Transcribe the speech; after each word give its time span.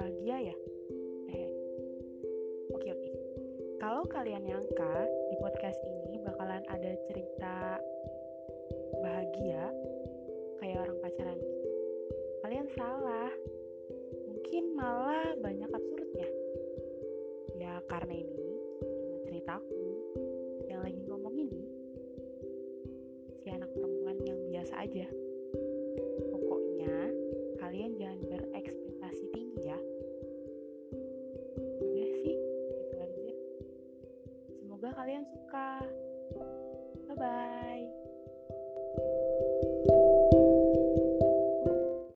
bahagia 0.00 0.36
ya? 0.48 0.56
Eh, 1.28 1.50
oke 2.72 2.88
oke. 2.88 3.10
Kalau 3.76 4.08
kalian 4.08 4.48
nyangka 4.48 4.94
di 5.28 5.36
podcast 5.36 5.76
ini 5.84 6.16
bakalan 6.24 6.64
ada 6.72 6.96
cerita 7.04 7.76
bahagia 9.04 9.68
kayak 10.56 10.88
orang 10.88 10.96
pacaran 11.04 11.36
gitu, 11.36 11.68
kalian 12.40 12.68
salah. 12.72 13.28
Mungkin 14.24 14.72
malah 14.72 15.36
banyak 15.36 15.68
absurdnya. 15.68 16.28
Ya 17.60 17.76
karena 17.84 18.24
ini 18.24 18.56
cuma 18.80 19.20
ceritaku 19.28 19.84
yang 20.64 20.80
lagi 20.80 21.04
ngomong 21.04 21.36
ini 21.36 21.62
si 23.44 23.52
anak 23.52 23.68
perempuan 23.76 24.16
yang 24.24 24.40
biasa 24.48 24.80
aja. 24.80 25.29
Semoga 34.80 34.96
kalian 34.96 35.28
suka. 35.28 35.84
Bye 37.04 37.16
bye. 37.20 37.84